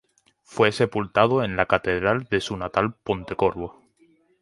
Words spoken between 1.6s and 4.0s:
catedral de su natal Pontecorvo.